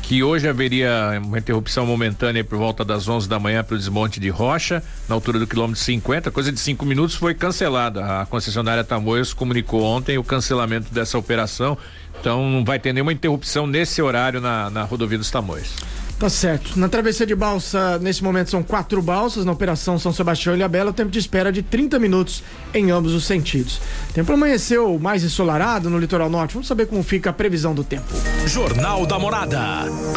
que 0.10 0.24
hoje 0.24 0.48
haveria 0.48 1.22
uma 1.24 1.38
interrupção 1.38 1.86
momentânea 1.86 2.44
por 2.44 2.58
volta 2.58 2.84
das 2.84 3.08
11 3.08 3.30
da 3.30 3.38
manhã 3.38 3.64
para 3.64 3.76
o 3.76 3.78
desmonte 3.78 4.20
de 4.20 4.28
rocha, 4.28 4.82
na 5.08 5.14
altura 5.14 5.38
do 5.38 5.46
quilômetro 5.46 5.80
50, 5.80 6.32
coisa 6.32 6.52
de 6.52 6.60
cinco 6.60 6.84
minutos 6.84 7.16
foi 7.16 7.36
cancelada. 7.36 8.22
A 8.22 8.26
concessionária 8.26 8.84
Tamoios 8.84 9.34
comunicou 9.34 9.84
ontem 9.84 10.18
o 10.18 10.24
cancelamento 10.24 10.92
dessa 10.92 11.16
operação, 11.16 11.78
então 12.20 12.50
não 12.50 12.66
vai 12.66 12.80
ter 12.80 12.92
nenhuma 12.92 13.14
interrupção 13.14 13.68
nesse 13.68 14.02
horário 14.02 14.42
na, 14.42 14.72
na 14.72 14.84
rodovia 14.84 15.20
dos 15.20 15.30
Tamoios. 15.30 15.76
Tá 16.20 16.30
certo. 16.30 16.78
Na 16.78 16.90
travessia 16.90 17.26
de 17.26 17.34
balsa, 17.34 17.98
nesse 18.00 18.22
momento 18.22 18.50
são 18.50 18.62
quatro 18.62 19.02
balsas. 19.02 19.46
Na 19.46 19.54
operação 19.54 19.98
São 19.98 20.12
Sebastião 20.12 20.54
e 20.54 20.58
Ilhabela, 20.58 20.90
o 20.90 20.94
tempo 20.94 21.10
de 21.10 21.18
espera 21.18 21.50
de 21.50 21.64
30 21.64 21.98
minutos 21.98 22.44
em 22.74 22.92
ambos 22.92 23.14
os 23.14 23.24
sentidos. 23.24 23.80
O 24.10 24.14
tempo 24.14 24.34
amanheceu 24.34 25.00
mais 25.00 25.24
ensolarado 25.24 25.90
no 25.90 25.98
litoral 25.98 26.30
norte. 26.30 26.56
Vamos 26.56 26.68
saber 26.68 26.88
como 26.88 27.02
fica 27.04 27.30
a 27.30 27.34
previsão 27.34 27.74
do 27.74 27.86
tempo. 27.86 28.14
Jornal 28.46 29.06
da 29.06 29.18
Morada. 29.18 29.60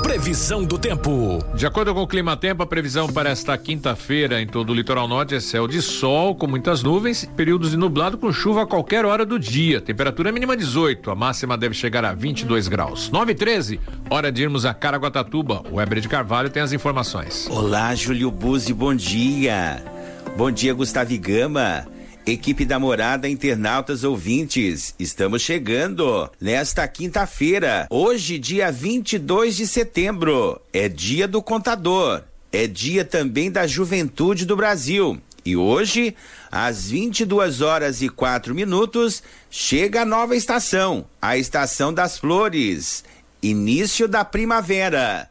Previsão 0.02 0.64
do 0.64 0.76
tempo. 0.76 1.38
De 1.54 1.66
acordo 1.66 1.94
com 1.94 2.02
o 2.02 2.06
Clima 2.08 2.36
Tempo, 2.36 2.64
a 2.64 2.66
previsão 2.66 3.06
para 3.06 3.30
esta 3.30 3.56
quinta-feira 3.56 4.42
em 4.42 4.46
todo 4.46 4.70
o 4.70 4.74
litoral 4.74 5.06
norte 5.06 5.36
é 5.36 5.40
céu 5.40 5.68
de 5.68 5.80
sol, 5.80 6.34
com 6.34 6.48
muitas 6.48 6.82
nuvens, 6.82 7.30
períodos 7.36 7.70
de 7.70 7.76
nublado 7.76 8.18
com 8.18 8.32
chuva 8.32 8.62
a 8.62 8.66
qualquer 8.66 9.04
hora 9.04 9.24
do 9.24 9.38
dia. 9.38 9.80
Temperatura 9.80 10.32
mínima 10.32 10.56
18, 10.56 11.12
a 11.12 11.14
máxima 11.14 11.56
deve 11.56 11.76
chegar 11.76 12.04
a 12.04 12.12
22 12.12 12.66
graus. 12.66 13.08
9 13.08 13.30
e 13.30 13.34
13, 13.36 13.80
hora 14.10 14.32
de 14.32 14.42
irmos 14.42 14.66
a 14.66 14.74
Caraguatatuba. 14.74 15.62
O 15.70 15.80
Weber 15.92 16.00
de 16.00 16.08
Carvalho 16.08 16.48
tem 16.48 16.62
as 16.62 16.72
informações. 16.72 17.46
Olá, 17.50 17.94
Júlio 17.94 18.30
Buzzi, 18.30 18.72
bom 18.72 18.94
dia. 18.94 19.84
Bom 20.38 20.50
dia, 20.50 20.72
Gustavo 20.72 21.18
Gama. 21.18 21.86
Equipe 22.24 22.64
da 22.64 22.78
Morada, 22.78 23.28
internautas 23.28 24.02
ouvintes, 24.02 24.94
estamos 24.98 25.42
chegando 25.42 26.30
nesta 26.40 26.88
quinta-feira, 26.88 27.88
hoje, 27.90 28.38
dia 28.38 28.72
22 28.72 29.56
de 29.56 29.66
setembro. 29.66 30.58
É 30.72 30.88
dia 30.88 31.28
do 31.28 31.42
contador, 31.42 32.22
é 32.50 32.66
dia 32.66 33.04
também 33.04 33.50
da 33.50 33.66
juventude 33.66 34.46
do 34.46 34.56
Brasil. 34.56 35.20
E 35.44 35.56
hoje, 35.56 36.14
às 36.50 36.88
22 36.88 37.60
horas 37.60 38.00
e 38.00 38.08
4 38.08 38.54
minutos, 38.54 39.22
chega 39.50 40.02
a 40.02 40.06
nova 40.06 40.36
estação, 40.36 41.04
a 41.20 41.36
Estação 41.36 41.92
das 41.92 42.16
Flores, 42.16 43.04
início 43.42 44.08
da 44.08 44.24
primavera. 44.24 45.28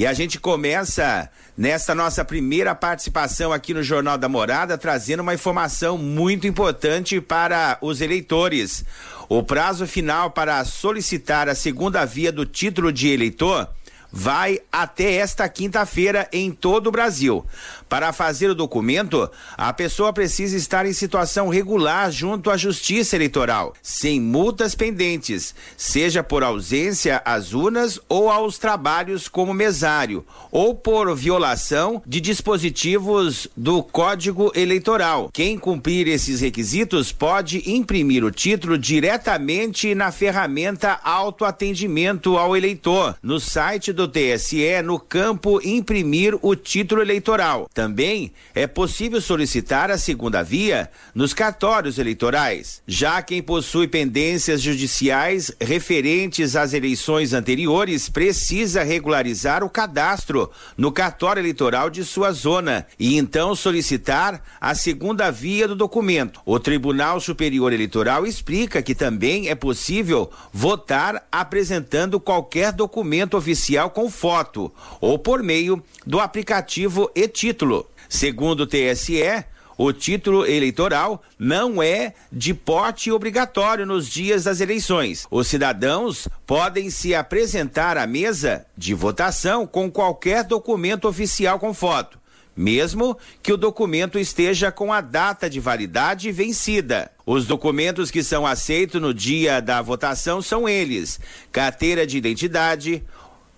E 0.00 0.06
a 0.06 0.14
gente 0.14 0.40
começa 0.40 1.28
nesta 1.54 1.94
nossa 1.94 2.24
primeira 2.24 2.74
participação 2.74 3.52
aqui 3.52 3.74
no 3.74 3.82
Jornal 3.82 4.16
da 4.16 4.30
Morada, 4.30 4.78
trazendo 4.78 5.20
uma 5.20 5.34
informação 5.34 5.98
muito 5.98 6.46
importante 6.46 7.20
para 7.20 7.76
os 7.82 8.00
eleitores. 8.00 8.82
O 9.28 9.42
prazo 9.42 9.86
final 9.86 10.30
para 10.30 10.64
solicitar 10.64 11.50
a 11.50 11.54
segunda 11.54 12.02
via 12.06 12.32
do 12.32 12.46
título 12.46 12.90
de 12.90 13.08
eleitor 13.08 13.68
vai 14.12 14.60
até 14.70 15.14
esta 15.14 15.48
quinta-feira 15.48 16.28
em 16.32 16.50
todo 16.50 16.88
o 16.88 16.92
Brasil. 16.92 17.44
Para 17.88 18.12
fazer 18.12 18.48
o 18.48 18.54
documento, 18.54 19.28
a 19.56 19.72
pessoa 19.72 20.12
precisa 20.12 20.56
estar 20.56 20.86
em 20.86 20.92
situação 20.92 21.48
regular 21.48 22.10
junto 22.10 22.50
à 22.50 22.56
Justiça 22.56 23.16
Eleitoral, 23.16 23.74
sem 23.82 24.20
multas 24.20 24.74
pendentes, 24.74 25.54
seja 25.76 26.22
por 26.22 26.44
ausência 26.44 27.20
às 27.24 27.52
urnas 27.52 28.00
ou 28.08 28.30
aos 28.30 28.58
trabalhos 28.58 29.28
como 29.28 29.52
mesário, 29.52 30.24
ou 30.52 30.74
por 30.74 31.14
violação 31.16 32.02
de 32.06 32.20
dispositivos 32.20 33.48
do 33.56 33.82
Código 33.82 34.52
Eleitoral. 34.54 35.30
Quem 35.32 35.58
cumprir 35.58 36.06
esses 36.06 36.40
requisitos 36.40 37.12
pode 37.12 37.68
imprimir 37.70 38.24
o 38.24 38.30
título 38.30 38.78
diretamente 38.78 39.94
na 39.94 40.12
ferramenta 40.12 41.00
autoatendimento 41.02 42.38
ao 42.38 42.56
eleitor, 42.56 43.16
no 43.22 43.40
site 43.40 43.92
do 43.92 43.99
TSE, 44.08 44.82
no 44.84 44.98
campo 44.98 45.60
imprimir 45.62 46.38
o 46.42 46.54
título 46.54 47.02
eleitoral. 47.02 47.68
Também 47.72 48.32
é 48.54 48.66
possível 48.66 49.20
solicitar 49.20 49.90
a 49.90 49.98
segunda 49.98 50.42
via 50.42 50.90
nos 51.14 51.34
cartórios 51.34 51.98
eleitorais. 51.98 52.82
Já 52.86 53.22
quem 53.22 53.42
possui 53.42 53.88
pendências 53.88 54.60
judiciais 54.60 55.52
referentes 55.60 56.56
às 56.56 56.72
eleições 56.72 57.32
anteriores 57.32 58.08
precisa 58.08 58.82
regularizar 58.82 59.64
o 59.64 59.70
cadastro 59.70 60.50
no 60.76 60.92
cartório 60.92 61.40
eleitoral 61.40 61.90
de 61.90 62.04
sua 62.04 62.32
zona 62.32 62.86
e 62.98 63.16
então 63.16 63.54
solicitar 63.54 64.42
a 64.60 64.74
segunda 64.74 65.30
via 65.30 65.66
do 65.66 65.74
documento. 65.74 66.40
O 66.44 66.58
Tribunal 66.58 67.20
Superior 67.20 67.72
Eleitoral 67.72 68.26
explica 68.26 68.82
que 68.82 68.94
também 68.94 69.48
é 69.48 69.54
possível 69.54 70.30
votar 70.52 71.26
apresentando 71.30 72.20
qualquer 72.20 72.72
documento 72.72 73.36
oficial 73.36 73.89
com 73.90 74.10
foto 74.10 74.72
ou 75.00 75.18
por 75.18 75.42
meio 75.42 75.82
do 76.06 76.18
aplicativo 76.20 77.10
e-título. 77.14 77.86
Segundo 78.08 78.60
o 78.60 78.66
TSE, 78.66 79.44
o 79.82 79.94
título 79.94 80.44
eleitoral 80.44 81.22
não 81.38 81.82
é 81.82 82.12
de 82.30 82.52
porte 82.52 83.10
obrigatório 83.10 83.86
nos 83.86 84.10
dias 84.10 84.44
das 84.44 84.60
eleições. 84.60 85.26
Os 85.30 85.46
cidadãos 85.46 86.28
podem 86.46 86.90
se 86.90 87.14
apresentar 87.14 87.96
à 87.96 88.06
mesa 88.06 88.66
de 88.76 88.92
votação 88.92 89.66
com 89.66 89.90
qualquer 89.90 90.44
documento 90.44 91.08
oficial 91.08 91.58
com 91.58 91.72
foto, 91.72 92.18
mesmo 92.54 93.16
que 93.42 93.54
o 93.54 93.56
documento 93.56 94.18
esteja 94.18 94.70
com 94.70 94.92
a 94.92 95.00
data 95.00 95.48
de 95.48 95.58
validade 95.58 96.30
vencida. 96.30 97.10
Os 97.24 97.46
documentos 97.46 98.10
que 98.10 98.22
são 98.22 98.46
aceitos 98.46 99.00
no 99.00 99.14
dia 99.14 99.60
da 99.60 99.80
votação 99.80 100.42
são 100.42 100.68
eles: 100.68 101.18
carteira 101.50 102.06
de 102.06 102.18
identidade, 102.18 103.02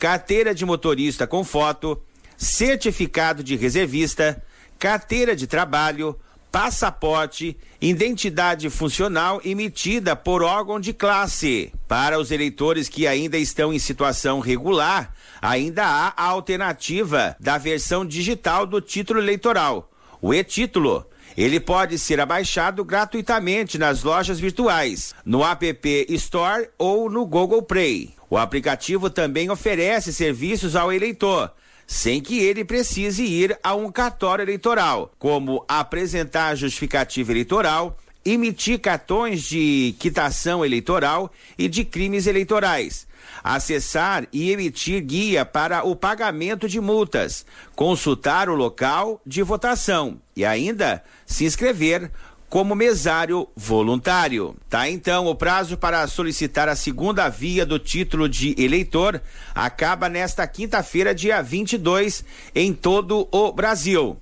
carteira 0.03 0.53
de 0.53 0.67
motorista 0.67 1.29
com 1.29 1.45
foto, 1.45 1.97
certificado 2.37 3.41
de 3.41 3.55
reservista, 3.55 4.43
carteira 4.77 5.37
de 5.37 5.47
trabalho, 5.47 6.19
passaporte, 6.51 7.57
identidade 7.81 8.69
funcional 8.69 9.41
emitida 9.45 10.17
por 10.17 10.43
órgão 10.43 10.81
de 10.81 10.93
classe. 10.93 11.73
Para 11.87 12.19
os 12.19 12.33
eleitores 12.33 12.89
que 12.89 13.07
ainda 13.07 13.39
estão 13.39 13.73
em 13.73 13.79
situação 13.79 14.41
regular, 14.41 15.15
ainda 15.41 15.85
há 15.85 16.13
a 16.17 16.25
alternativa 16.25 17.37
da 17.39 17.57
versão 17.57 18.05
digital 18.05 18.67
do 18.67 18.81
título 18.81 19.21
eleitoral, 19.21 19.89
o 20.21 20.35
e-título. 20.35 21.07
Ele 21.37 21.61
pode 21.61 21.97
ser 21.97 22.19
abaixado 22.19 22.85
gratuitamente 22.85 23.79
nas 23.79 24.03
lojas 24.03 24.41
virtuais, 24.41 25.15
no 25.25 25.45
App 25.45 26.07
Store 26.09 26.69
ou 26.77 27.09
no 27.09 27.25
Google 27.25 27.63
Play. 27.63 28.17
O 28.33 28.39
aplicativo 28.39 29.11
também 29.11 29.51
oferece 29.51 30.11
serviços 30.11 30.75
ao 30.75 30.91
eleitor, 30.91 31.53
sem 31.87 32.19
que 32.19 32.39
ele 32.39 32.65
precise 32.65 33.23
ir 33.23 33.59
a 33.63 33.75
um 33.75 33.93
cartório 33.93 34.43
eleitoral, 34.43 35.13
como 35.19 35.63
apresentar 35.69 36.55
justificativa 36.55 37.31
eleitoral, 37.31 37.95
emitir 38.25 38.81
cartões 38.81 39.43
de 39.43 39.95
quitação 39.99 40.65
eleitoral 40.65 41.31
e 41.59 41.69
de 41.69 41.85
crimes 41.85 42.27
eleitorais, 42.27 43.07
acessar 43.45 44.27
e 44.33 44.51
emitir 44.51 45.03
guia 45.03 45.45
para 45.45 45.85
o 45.85 45.95
pagamento 45.95 46.67
de 46.67 46.81
multas, 46.81 47.45
consultar 47.77 48.49
o 48.49 48.55
local 48.55 49.21
de 49.27 49.43
votação 49.43 50.19
e 50.35 50.43
ainda 50.43 51.05
se 51.27 51.45
inscrever 51.45 52.11
como 52.53 52.75
mesário 52.75 53.49
voluntário. 53.57 54.55
Tá 54.69 54.87
então, 54.87 55.27
o 55.27 55.35
prazo 55.35 55.75
para 55.79 56.07
solicitar 56.07 56.69
a 56.69 56.77
segunda 56.77 57.27
via 57.31 57.65
do 57.65 57.79
título 57.79 58.29
de 58.29 58.55
eleitor 58.63 59.23
acaba 59.55 60.07
nesta 60.07 60.47
quinta-feira, 60.47 61.15
dia 61.15 61.41
22, 61.41 62.23
em 62.55 62.75
todo 62.75 63.27
o 63.33 63.53
Brasil. 63.53 64.19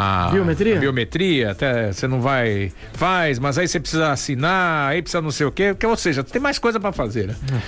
a 0.01 0.29
biometria? 0.31 0.77
A 0.77 0.81
biometria, 0.81 1.51
até 1.51 1.93
você 1.93 2.07
não 2.07 2.21
vai. 2.21 2.71
Faz, 2.93 3.41
mas 3.41 3.59
aí 3.59 3.67
você 3.67 3.81
precisa 3.81 4.13
assinar, 4.13 4.91
aí 4.91 5.03
precisa 5.03 5.21
não 5.21 5.33
sei 5.33 5.45
o 5.45 5.51
quê. 5.51 5.75
Ou 5.85 5.97
seja, 5.97 6.23
tem 6.23 6.41
mais 6.41 6.57
coisa 6.57 6.79
para 6.79 6.93
fazer, 6.93 7.27
né? 7.27 7.35
Hum. 7.53 7.59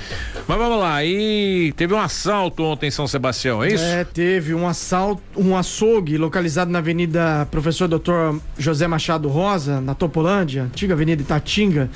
Mas 0.47 0.59
vamos 0.59 0.79
lá, 0.79 1.05
e 1.05 1.73
teve 1.76 1.93
um 1.93 2.00
assalto 2.00 2.62
ontem 2.62 2.87
em 2.87 2.90
São 2.90 3.09
Sebastião, 3.09 3.64
é 3.64 3.73
isso? 3.73 3.83
É, 3.83 4.05
teve 4.05 4.55
um 4.55 4.69
assalto, 4.69 5.21
um 5.37 5.57
açougue 5.57 6.17
localizado 6.17 6.71
na 6.71 6.79
Avenida 6.79 7.49
Professor 7.50 7.88
Dr. 7.88 8.38
José 8.57 8.87
Machado 8.87 9.29
Rosa, 9.29 9.81
na 9.81 9.95
Topolândia, 9.97 10.64
antiga 10.64 10.95
Avenida 10.95 11.23
Itatinga. 11.23 11.90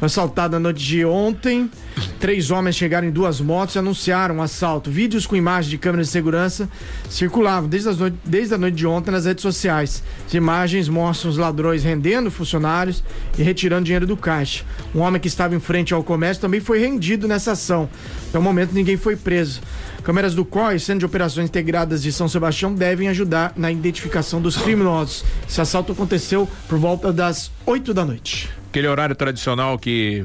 Assaltado 0.00 0.54
na 0.54 0.60
noite 0.60 0.82
de 0.82 1.04
ontem. 1.04 1.70
Três 2.18 2.50
homens 2.50 2.74
chegaram 2.74 3.06
em 3.06 3.10
duas 3.10 3.38
motos 3.38 3.74
e 3.74 3.78
anunciaram 3.78 4.36
um 4.36 4.42
assalto. 4.42 4.90
Vídeos 4.90 5.26
com 5.26 5.36
imagens 5.36 5.70
de 5.70 5.76
câmeras 5.76 6.06
de 6.06 6.12
segurança 6.12 6.68
circulavam 7.08 7.68
desde, 7.68 7.94
noite, 7.94 8.16
desde 8.24 8.54
a 8.54 8.58
noite 8.58 8.76
de 8.76 8.86
ontem 8.86 9.10
nas 9.10 9.26
redes 9.26 9.42
sociais. 9.42 10.02
As 10.26 10.32
imagens 10.32 10.88
mostram 10.88 11.30
os 11.30 11.36
ladrões 11.36 11.84
rendendo 11.84 12.30
funcionários 12.30 13.04
e 13.38 13.42
retirando 13.42 13.84
dinheiro 13.84 14.06
do 14.06 14.16
caixa. 14.16 14.64
Um 14.94 15.00
homem 15.00 15.20
que 15.20 15.28
estava 15.28 15.54
em 15.54 15.60
frente 15.60 15.92
ao 15.92 16.02
comércio 16.02 16.40
também 16.40 16.60
foi 16.60 16.78
rendido 16.78 17.28
nessa 17.28 17.52
ação. 17.52 17.86
Até 18.28 18.38
o 18.38 18.42
momento 18.42 18.72
ninguém 18.72 18.96
foi 18.96 19.16
preso. 19.16 19.60
Câmeras 20.02 20.34
do 20.34 20.46
COI, 20.46 20.78
Centro 20.78 21.00
de 21.00 21.06
Operações 21.06 21.46
Integradas 21.46 22.02
de 22.02 22.10
São 22.10 22.26
Sebastião, 22.26 22.74
devem 22.74 23.08
ajudar 23.08 23.52
na 23.54 23.70
identificação 23.70 24.40
dos 24.40 24.56
criminosos. 24.56 25.24
Esse 25.46 25.60
assalto 25.60 25.92
aconteceu 25.92 26.48
por 26.66 26.78
volta 26.78 27.12
das 27.12 27.50
8 27.66 27.92
da 27.92 28.04
noite 28.04 28.59
aquele 28.70 28.86
horário 28.86 29.16
tradicional 29.16 29.76
que 29.78 30.24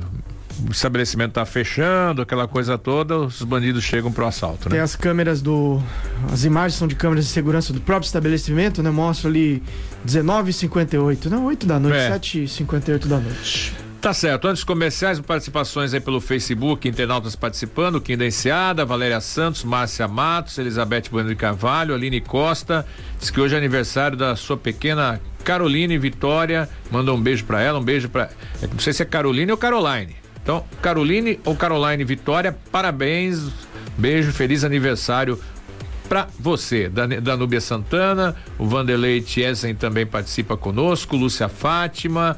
o 0.68 0.72
estabelecimento 0.72 1.30
está 1.30 1.46
fechando, 1.46 2.22
aquela 2.22 2.48
coisa 2.48 2.78
toda, 2.78 3.18
os 3.18 3.42
bandidos 3.42 3.84
chegam 3.84 4.12
pro 4.12 4.25
assalto, 4.25 4.70
né? 4.70 4.75
Tem 4.75 4.80
as 4.80 4.96
câmeras 4.96 5.42
do. 5.42 5.82
As 6.32 6.46
imagens 6.46 6.75
são 6.75 6.88
de 6.88 6.96
câmeras 6.96 7.25
de 7.25 7.32
segurança 7.32 7.74
do 7.74 7.82
próprio 7.82 8.06
estabelecimento, 8.06 8.82
né? 8.82 8.90
Mostra 8.90 9.30
ali 9.30 9.62
19h58, 10.08 11.25
não, 11.25 11.46
8 11.46 11.66
da 11.66 11.79
noite, 11.79 11.98
é. 11.98 12.12
7h58 12.12 13.08
da 13.08 13.20
noite. 13.20 13.74
Tá 14.00 14.14
certo. 14.14 14.48
Antes 14.48 14.64
comerciais, 14.64 15.20
participações 15.20 15.92
aí 15.92 16.00
pelo 16.00 16.22
Facebook, 16.22 16.88
internautas 16.88 17.36
participando, 17.36 18.00
Kim 18.00 18.16
da 18.16 18.27
Enseada, 18.27 18.86
Valéria 18.86 19.20
Santos, 19.20 19.64
Márcia 19.64 20.08
Matos, 20.08 20.60
Elizabeth 20.60 21.05
Bueno 21.10 21.29
de 21.29 21.36
Carvalho, 21.36 21.96
Aline 21.96 22.22
Costa, 22.22 22.86
diz 23.20 23.31
que 23.31 23.42
hoje 23.42 23.55
é 23.55 23.58
aniversário 23.58 24.16
da 24.16 24.36
sua 24.36 24.55
pequena 24.55 25.20
Caroline 25.46 25.98
Vitória, 26.00 26.68
manda 26.92 27.14
um 27.14 27.22
beijo 27.22 27.46
para 27.46 27.62
ela, 27.62 27.79
um 27.79 27.84
beijo 27.84 28.10
para, 28.10 28.29
é 28.62 28.68
não 28.68 28.79
sei 28.79 28.92
se 28.92 29.03
é 29.03 29.05
Caroline 29.05 29.51
ou 29.51 29.58
Caroline. 29.58 30.16
Então, 30.42 30.66
Caroline 30.81 31.40
ou 31.46 31.55
Caroline 31.55 32.03
Vitória, 32.03 32.58
parabéns, 32.72 33.48
beijo, 33.98 34.34
feliz 34.34 34.64
aniversário 34.64 35.40
para 36.10 36.27
você. 36.40 36.90
Danúbia 36.90 37.62
Santana, 37.62 38.36
o 38.58 38.66
Vanderlei 38.66 39.22
Thiessen 39.22 39.75
também 39.75 40.05
participa 40.05 40.58
conosco, 40.58 41.16
Lúcia 41.16 41.48
Fátima, 41.48 42.38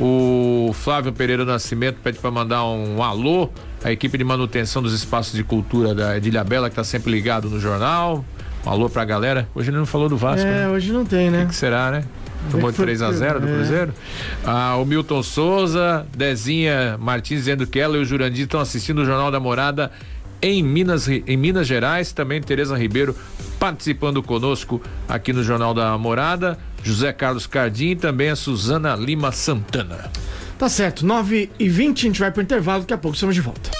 o 0.00 0.72
Flávio 0.74 1.12
Pereira 1.12 1.44
Nascimento 1.44 1.98
pede 2.02 2.18
para 2.18 2.30
mandar 2.30 2.64
um 2.64 3.02
alô 3.02 3.50
à 3.84 3.92
equipe 3.92 4.18
de 4.18 4.24
manutenção 4.24 4.82
dos 4.82 4.92
espaços 4.92 5.32
de 5.32 5.44
cultura 5.44 5.94
da 5.94 6.16
Edilha 6.16 6.42
Bela, 6.42 6.68
que 6.68 6.72
está 6.72 6.84
sempre 6.84 7.10
ligado 7.12 7.48
no 7.48 7.60
jornal. 7.60 8.24
Um 8.66 8.70
alô 8.70 8.90
pra 8.90 9.04
galera. 9.04 9.48
Hoje 9.54 9.70
ele 9.70 9.78
não 9.78 9.86
falou 9.86 10.08
do 10.08 10.16
Vasco. 10.16 10.46
É, 10.46 10.50
né? 10.50 10.68
hoje 10.68 10.92
não 10.92 11.04
tem, 11.04 11.30
né? 11.30 11.38
O 11.38 11.40
que, 11.42 11.48
que 11.48 11.54
será, 11.54 11.90
né? 11.90 12.04
Tomou 12.50 12.70
de 12.70 12.76
3 12.76 13.02
a 13.02 13.12
0 13.12 13.40
do 13.40 13.48
é. 13.48 13.52
Cruzeiro. 13.52 13.94
Ah, 14.44 14.76
o 14.76 14.84
Milton 14.84 15.22
Souza, 15.22 16.06
Dezinha 16.16 16.96
Martins 16.98 17.40
dizendo 17.40 17.66
que 17.66 17.78
ela 17.78 17.96
e 17.96 18.00
o 18.00 18.04
Jurandir 18.04 18.44
estão 18.44 18.60
assistindo 18.60 19.00
o 19.00 19.04
Jornal 19.04 19.30
da 19.30 19.40
Morada 19.40 19.90
em 20.40 20.62
Minas, 20.62 21.08
em 21.08 21.36
Minas 21.36 21.66
Gerais. 21.66 22.12
Também 22.12 22.40
Tereza 22.40 22.76
Ribeiro 22.76 23.14
participando 23.58 24.22
conosco 24.22 24.80
aqui 25.08 25.32
no 25.32 25.42
Jornal 25.42 25.74
da 25.74 25.96
Morada. 25.98 26.58
José 26.82 27.12
Carlos 27.12 27.46
Cardim 27.46 27.90
e 27.90 27.96
também 27.96 28.30
a 28.30 28.36
Suzana 28.36 28.94
Lima 28.94 29.32
Santana. 29.32 30.10
Tá 30.58 30.68
certo, 30.68 31.06
9 31.06 31.50
e 31.58 31.68
20 31.68 31.98
a 31.98 32.02
gente 32.08 32.20
vai 32.20 32.30
pro 32.30 32.42
intervalo, 32.42 32.80
daqui 32.80 32.94
a 32.94 32.98
pouco 32.98 33.14
estamos 33.14 33.34
de 33.34 33.40
volta. 33.40 33.70